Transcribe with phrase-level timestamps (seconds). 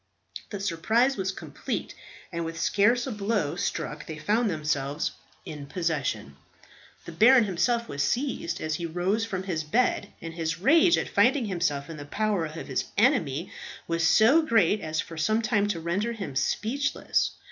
[0.49, 1.93] The surprise was complete,
[2.31, 5.11] and with scarce a blow struck they found themselves
[5.45, 6.37] in possession.
[7.05, 11.07] The baron himself was seized as he rose from his bed, and his rage at
[11.07, 13.51] finding himself in the power of his enemy
[13.87, 17.33] was so great as for some time to render him speechless.